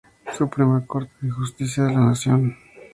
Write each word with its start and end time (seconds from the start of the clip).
Suprema 0.35 0.83
Corte 0.87 1.13
de 1.21 1.29
Justicia 1.29 1.83
de 1.83 1.93
la 1.93 1.99
Nación. 1.99 2.57